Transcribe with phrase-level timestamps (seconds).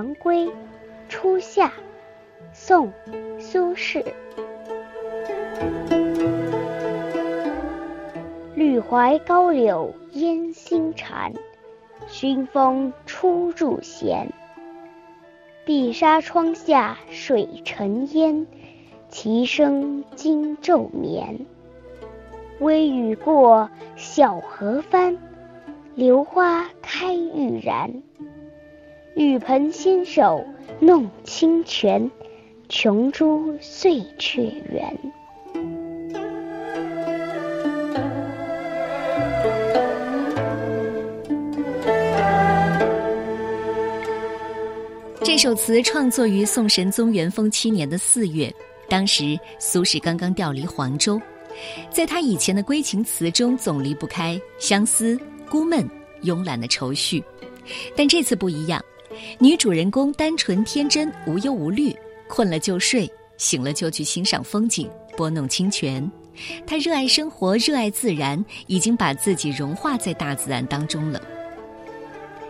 [0.00, 0.50] 阳归，
[1.10, 1.70] 初夏，
[2.54, 2.90] 宋，
[3.38, 4.02] 苏轼。
[8.54, 11.34] 绿槐高柳烟新蝉，
[12.06, 14.32] 熏风初入闲。
[15.66, 18.46] 碧纱窗下水沉烟，
[19.10, 21.44] 棋声惊昼眠。
[22.58, 25.18] 微雨过，小荷翻，
[25.94, 28.02] 流花开欲燃。
[29.16, 30.44] 玉盆纤手
[30.78, 32.10] 弄清泉，
[32.68, 34.96] 琼珠碎却圆。
[45.22, 48.52] 这首词创作于宋神宗元丰七年的四月，
[48.88, 51.20] 当时苏轼刚刚调离黄州，
[51.90, 55.18] 在他以前的归情词中总离不开相思、
[55.48, 55.88] 孤闷、
[56.22, 57.22] 慵懒的愁绪，
[57.96, 58.82] 但这次不一样，
[59.38, 61.94] 女主人公单纯天真、无忧无虑，
[62.28, 66.10] 困了就睡，醒了就去欣赏风景、拨弄清泉。
[66.66, 71.20] 她热爱生活，热爱自然，已经把自己融化在大自然当中了。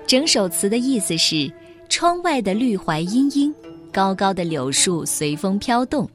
[0.07, 1.51] 整首词的意思是。
[1.93, 3.53] 窗外的绿槐茵茵，
[3.91, 6.09] 高高的柳树随风飘动，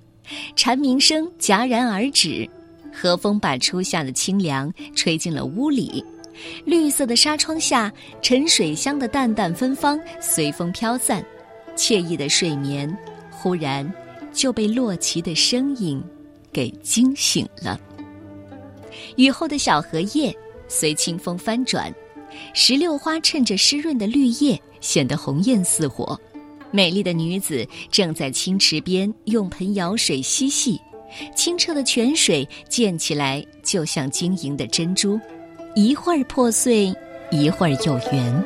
[0.55, 2.49] 蝉鸣声戛然而止，
[2.93, 6.01] 和风把初夏的清凉吹进了屋里。
[6.65, 7.91] 绿色的纱窗下，
[8.21, 11.25] 沉水香的淡淡芬芳随风飘散，
[11.75, 12.95] 惬意的睡眠
[13.29, 13.89] 忽然
[14.33, 16.03] 就被洛奇的声音
[16.51, 17.79] 给惊醒了。
[19.17, 20.35] 雨后的小荷叶
[20.67, 21.93] 随清风翻转，
[22.53, 24.59] 石榴花趁着湿润的绿叶。
[24.81, 26.19] 显得红艳似火，
[26.69, 30.79] 美丽的女子正在清池边用盆舀水嬉戏，
[31.35, 35.19] 清澈的泉水溅起来就像晶莹的珍珠，
[35.75, 36.95] 一会儿破碎，
[37.29, 38.43] 一会儿又圆。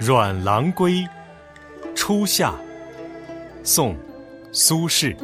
[0.08, 0.92] 《阮郎归》
[1.94, 2.54] 初夏，
[3.62, 3.92] 宋·
[4.52, 5.14] 苏轼。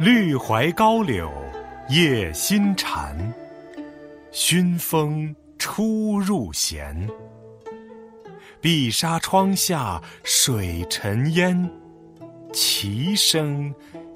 [0.00, 1.30] 绿槐高柳
[1.90, 3.16] 夜新蝉，
[4.30, 6.96] 熏风初入闲。
[8.60, 11.68] 碧纱窗下水沉烟，
[12.52, 13.74] 齐声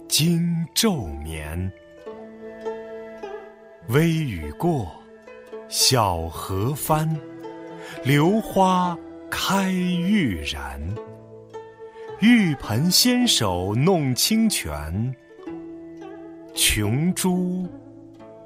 [0.08, 1.72] 惊昼眠。
[3.88, 4.92] 微雨过，
[5.68, 7.12] 小荷翻。
[8.04, 8.96] 榴花
[9.28, 10.80] 开欲燃，
[12.20, 15.12] 玉盆纤手弄清泉，
[16.54, 17.66] 琼珠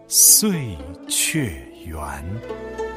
[0.08, 0.74] 碎
[1.08, 1.52] 却
[1.86, 2.87] 圆。